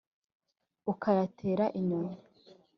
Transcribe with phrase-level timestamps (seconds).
[0.91, 2.15] ukayatera inyoni”